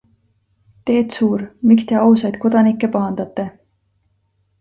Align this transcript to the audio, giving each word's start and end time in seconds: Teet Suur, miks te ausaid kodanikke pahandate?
Teet 0.89 1.11
Suur, 1.17 1.43
miks 1.71 1.85
te 1.91 1.99
ausaid 2.05 2.39
kodanikke 2.45 2.91
pahandate? 2.97 3.47